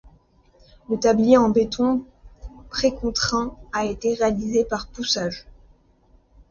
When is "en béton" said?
1.37-2.03